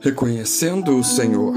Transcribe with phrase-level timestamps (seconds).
[0.00, 1.52] Reconhecendo o Senhor,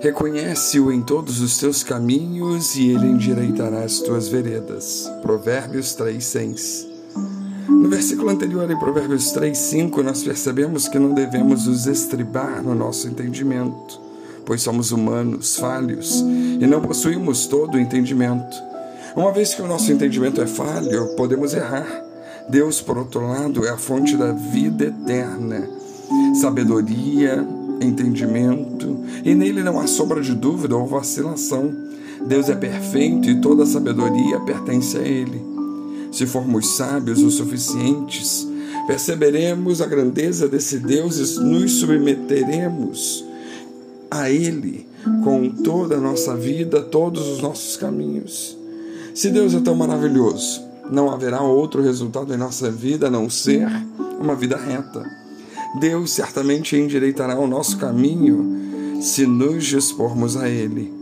[0.00, 5.06] reconhece-o em todos os teus caminhos e ele endireitará as tuas veredas.
[5.20, 6.86] Provérbios 3, 6.
[7.68, 12.74] No versículo anterior, em Provérbios 3, 5, nós percebemos que não devemos nos estribar no
[12.74, 14.00] nosso entendimento,
[14.46, 18.56] pois somos humanos, falhos e não possuímos todo o entendimento.
[19.14, 21.86] Uma vez que o nosso entendimento é falho, podemos errar.
[22.48, 25.68] Deus, por outro lado, é a fonte da vida eterna.
[26.40, 27.46] Sabedoria,
[27.80, 31.74] entendimento, e nele não há sombra de dúvida ou vacilação.
[32.26, 35.40] Deus é perfeito e toda sabedoria pertence a Ele.
[36.10, 38.46] Se formos sábios o suficientes,
[38.86, 43.24] perceberemos a grandeza desse Deus e nos submeteremos
[44.10, 44.86] a Ele
[45.22, 48.56] com toda a nossa vida, todos os nossos caminhos.
[49.14, 53.66] Se Deus é tão maravilhoso, não haverá outro resultado em nossa vida a não ser
[54.20, 55.04] uma vida reta
[55.74, 60.92] Deus certamente endireitará o nosso caminho se nos dispormos a Ele.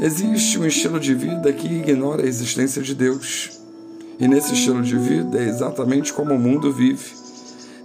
[0.00, 3.60] Existe um estilo de vida que ignora a existência de Deus.
[4.18, 7.22] E nesse estilo de vida é exatamente como o mundo vive.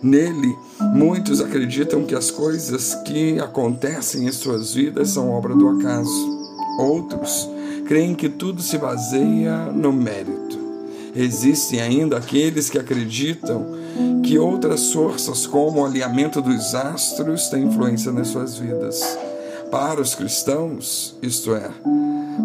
[0.02, 0.56] Nele,
[0.94, 6.38] muitos acreditam que as coisas que acontecem em suas vidas são obra do acaso.
[6.80, 7.50] Outros
[7.86, 10.58] creem que tudo se baseia no mérito.
[11.16, 13.66] Existem ainda aqueles que acreditam
[14.24, 19.18] que outras forças, como o alinhamento dos astros, têm influência nas suas vidas.
[19.72, 21.70] Para os cristãos, isto é,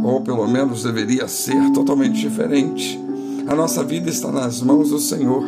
[0.05, 2.98] ou pelo menos deveria ser totalmente diferente.
[3.47, 5.44] A nossa vida está nas mãos do Senhor.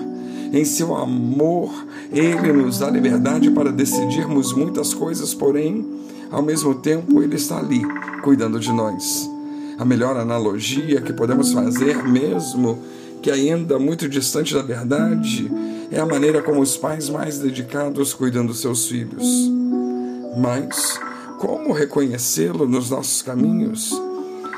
[0.52, 1.72] Em seu amor,
[2.12, 5.84] Ele nos dá liberdade para decidirmos muitas coisas, porém,
[6.30, 7.82] ao mesmo tempo, Ele está ali,
[8.22, 9.28] cuidando de nós.
[9.78, 12.78] A melhor analogia que podemos fazer, mesmo
[13.20, 15.50] que ainda muito distante da verdade,
[15.94, 19.24] é a maneira como os pais mais dedicados cuidam dos seus filhos.
[20.36, 20.98] Mas
[21.38, 23.92] como reconhecê-lo nos nossos caminhos?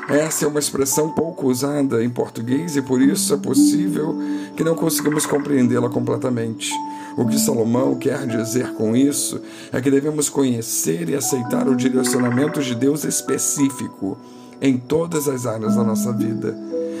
[0.09, 4.17] Essa é uma expressão pouco usada em português e por isso é possível
[4.55, 6.71] que não consigamos compreendê-la completamente.
[7.15, 9.39] O que Salomão quer dizer com isso
[9.71, 14.17] é que devemos conhecer e aceitar o direcionamento de Deus específico
[14.59, 16.57] em todas as áreas da nossa vida.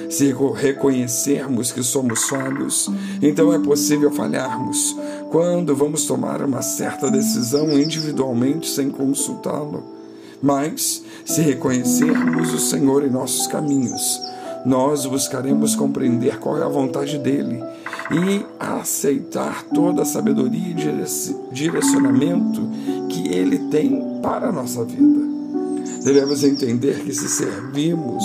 [0.09, 2.89] Se reconhecermos que somos falhos,
[3.21, 4.95] então é possível falharmos
[5.29, 9.83] quando vamos tomar uma certa decisão individualmente sem consultá-lo.
[10.41, 14.21] Mas, se reconhecermos o Senhor em nossos caminhos,
[14.65, 17.63] nós buscaremos compreender qual é a vontade dele
[18.11, 22.61] e aceitar toda a sabedoria e direcionamento
[23.09, 25.36] que ele tem para a nossa vida.
[26.07, 28.23] Devemos entender que se servimos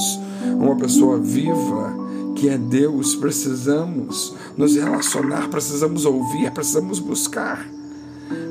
[0.57, 1.93] uma pessoa viva,
[2.37, 7.69] que é Deus, precisamos nos relacionar, precisamos ouvir, precisamos buscar.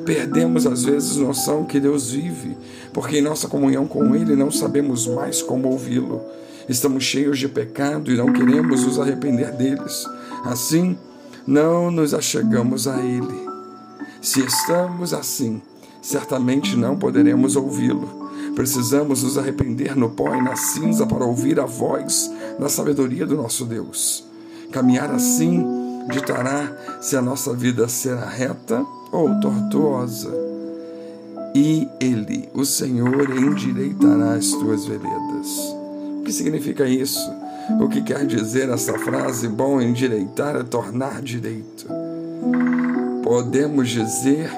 [0.05, 2.57] Perdemos às vezes noção que Deus vive,
[2.91, 6.21] porque em nossa comunhão com Ele não sabemos mais como ouvi-lo.
[6.67, 10.05] Estamos cheios de pecado e não queremos nos arrepender deles.
[10.43, 10.97] Assim,
[11.47, 13.47] não nos achegamos a Ele.
[14.21, 15.61] Se estamos assim,
[16.01, 18.20] certamente não poderemos ouvi-lo.
[18.55, 23.35] Precisamos nos arrepender no pó e na cinza para ouvir a voz da sabedoria do
[23.35, 24.25] nosso Deus.
[24.71, 25.65] Caminhar assim
[26.11, 30.31] ditará se a nossa vida será reta ou tortuosa.
[31.53, 35.75] E Ele, o Senhor, endireitará as tuas veredas.
[36.19, 37.19] O que significa isso?
[37.79, 39.47] O que quer dizer essa frase?
[39.47, 41.87] Bom, endireitar é tornar direito.
[43.23, 44.49] Podemos dizer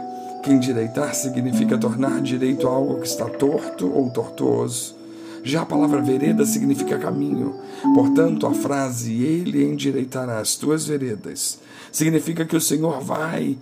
[0.43, 4.95] que endireitar significa tornar direito algo que está torto ou tortuoso.
[5.41, 7.55] Já a palavra vereda significa caminho.
[7.95, 11.59] Portanto, a frase Ele endireitará as tuas veredas
[11.91, 13.57] significa que o Senhor vai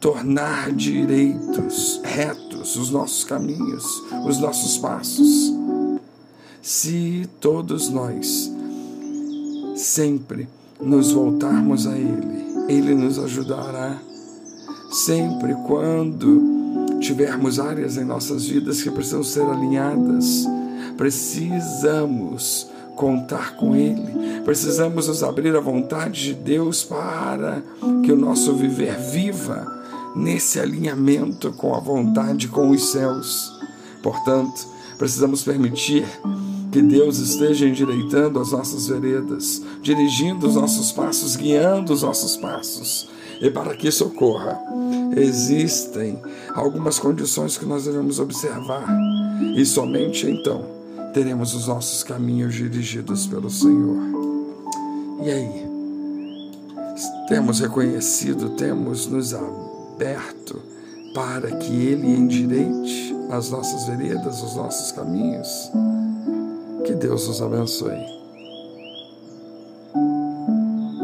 [0.00, 3.84] tornar direitos, retos os nossos caminhos,
[4.26, 5.52] os nossos passos.
[6.62, 8.50] Se todos nós
[9.74, 10.48] sempre
[10.80, 13.98] nos voltarmos a Ele, Ele nos ajudará
[15.04, 20.46] sempre quando tivermos áreas em nossas vidas que precisam ser alinhadas,
[20.96, 27.62] precisamos contar com Ele, precisamos nos abrir à vontade de Deus para
[28.04, 29.66] que o nosso viver viva
[30.16, 33.56] nesse alinhamento com a vontade, com os céus.
[34.02, 34.66] Portanto,
[34.98, 36.04] precisamos permitir
[36.72, 43.08] que Deus esteja endireitando as nossas veredas, dirigindo os nossos passos, guiando os nossos passos
[43.40, 44.58] e para que isso ocorra,
[45.16, 46.20] existem
[46.54, 48.86] algumas condições que nós devemos observar,
[49.56, 50.64] e somente então
[51.12, 53.96] teremos os nossos caminhos dirigidos pelo Senhor.
[55.22, 55.68] E aí?
[57.28, 60.60] Temos reconhecido, temos nos aberto,
[61.14, 65.70] para que Ele endireite as nossas veredas, os nossos caminhos.
[66.84, 68.17] Que Deus nos abençoe.